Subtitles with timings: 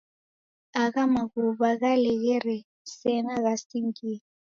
[0.81, 2.57] Agha maghuwa ghaleghere
[2.97, 4.17] sena ghasingie!